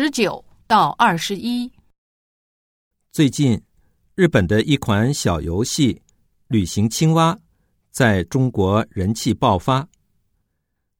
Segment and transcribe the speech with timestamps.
[0.00, 1.68] 十九到二十一。
[3.10, 3.60] 最近，
[4.14, 5.92] 日本的一款小游戏
[6.46, 7.34] 《旅行青蛙》
[7.90, 9.88] 在中国人气爆发。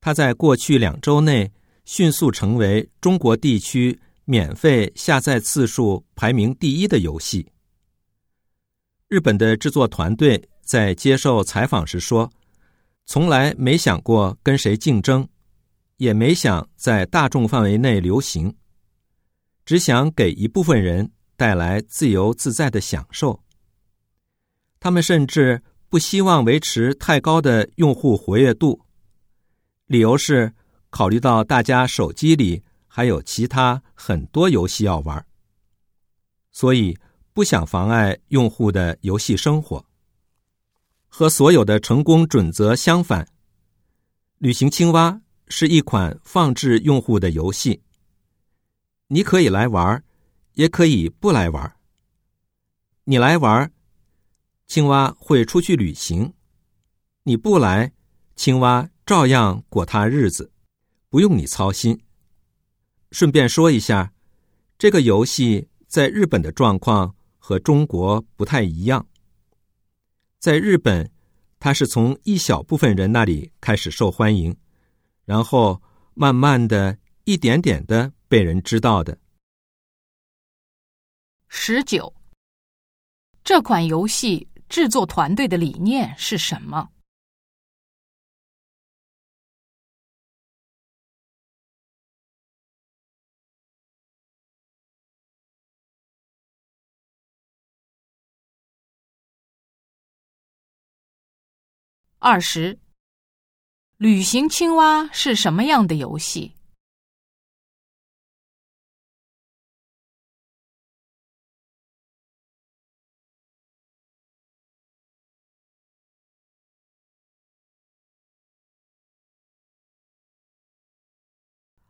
[0.00, 1.52] 它在过去两周内
[1.84, 7.46] 迅速成为中国地区免费下载次数排名第一的游戏。
[9.08, 12.32] 日本的制作团队在接受采访时说
[13.04, 15.28] ：“从来没想过跟谁竞争，
[15.98, 18.56] 也没想在大众范围内流行，
[19.66, 23.44] 只想给一部分人。”带来自由自在的享受。
[24.80, 28.80] 他们甚至不希望维持太高的用户活跃度，
[29.84, 30.54] 理由是
[30.88, 35.26] 考虑到大家手机里还有其他很多游戏要玩，
[36.52, 36.96] 所以
[37.34, 39.84] 不想妨碍用户的游戏生活。
[41.06, 43.28] 和所有的成功准则相反，
[44.38, 47.82] 旅行青蛙是一款放置用户的游戏。
[49.08, 50.02] 你可以来玩。
[50.56, 51.76] 也可以不来玩
[53.04, 53.70] 你来玩
[54.66, 56.32] 青蛙会出去旅行；
[57.24, 57.92] 你不来，
[58.36, 60.50] 青蛙照样过它日子，
[61.10, 62.00] 不用你操心。
[63.10, 64.14] 顺便说一下，
[64.78, 69.06] 这个游戏在日本的状况和中国不太一样。
[70.38, 71.10] 在日本，
[71.60, 74.56] 它是从一小部分人那里开始受欢迎，
[75.26, 75.82] 然后
[76.14, 79.16] 慢慢的一点点的被人知道的。
[81.48, 82.12] 十九，
[83.44, 86.90] 这款游戏制作团队的理念是什么？
[102.18, 102.76] 二十，
[103.98, 106.55] 旅行青蛙是什么样的游戏？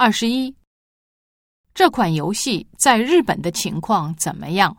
[0.00, 0.56] 二十一，
[1.74, 4.74] 这款游戏在日本的情况怎么样？